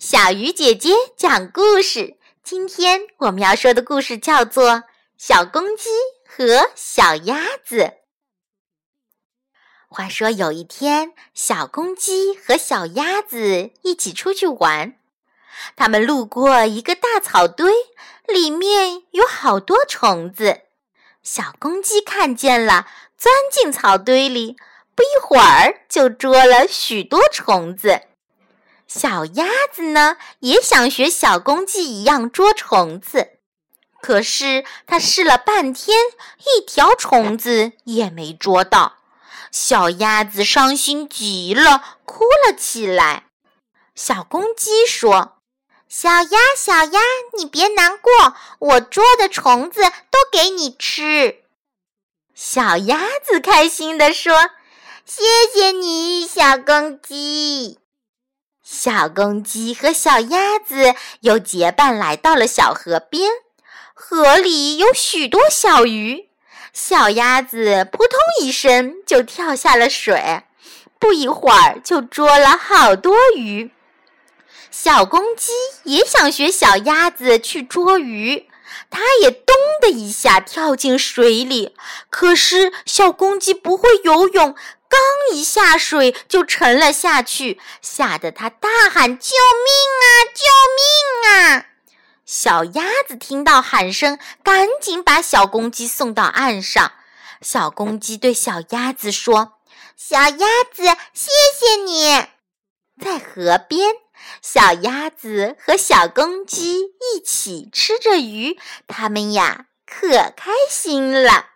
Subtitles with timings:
[0.00, 2.18] 小鱼姐姐讲故事。
[2.44, 4.70] 今天我们要说的故事叫做
[5.16, 5.88] 《小公鸡
[6.24, 7.78] 和小鸭子》。
[9.88, 14.94] 话说有一天，小公鸡和小鸭子一起出去玩，
[15.74, 17.72] 他们路过一个大草堆，
[18.28, 20.60] 里面有好多虫子。
[21.24, 22.86] 小公鸡看见了，
[23.16, 24.56] 钻进草堆里，
[24.94, 28.02] 不一会儿就捉了许多虫子。
[28.88, 33.32] 小鸭子呢，也想学小公鸡一样捉虫子，
[34.00, 35.94] 可是它试了半天，
[36.56, 38.94] 一条虫子也没捉到。
[39.52, 43.24] 小鸭子伤心极了，哭了起来。
[43.94, 45.38] 小公鸡说
[45.88, 47.00] ：“小鸭，小鸭，
[47.36, 51.42] 你别难过，我捉的虫子都给你吃。”
[52.34, 54.50] 小鸭子开心地说
[55.04, 57.78] ：“谢谢你，小公鸡。”
[58.70, 63.30] 小公鸡和小鸭子又结伴来到了小河边，
[63.94, 66.28] 河里有许多小鱼。
[66.74, 70.42] 小鸭子扑通一声就跳下了水，
[70.98, 73.70] 不一会儿就捉了好多鱼。
[74.70, 75.50] 小公鸡
[75.84, 78.47] 也想学小鸭子去捉鱼，
[78.90, 81.74] 它也咚的一下跳进水里，
[82.10, 84.54] 可是小公鸡不会游泳。
[84.90, 85.00] 刚
[85.36, 90.08] 一下水就沉了下去，吓得它大喊：“救命啊！
[90.34, 90.44] 救
[90.76, 91.66] 命啊！”
[92.24, 96.92] 小鸭子听到喊声，赶紧把小公鸡送到岸上。
[97.42, 99.58] 小公鸡对小鸭子说
[99.94, 102.26] ：“小鸭子，谢谢你。”
[103.04, 103.94] 在河边，
[104.42, 111.46] 小鸭子和小公鸡一起吃着鱼，它们呀可开心了。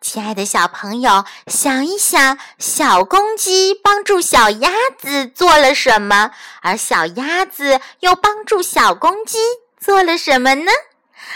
[0.00, 6.30] 亲爱的小朋友，想一想，小公鸡帮助小鸭子做了什么，
[6.62, 9.38] 而小鸭子又帮助小公鸡
[9.80, 10.70] 做了什么呢？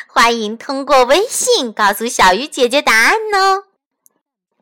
[0.07, 3.65] 欢迎通过微信告诉小鱼姐姐答案哦。